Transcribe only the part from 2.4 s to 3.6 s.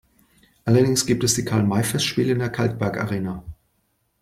Kalkbergarena.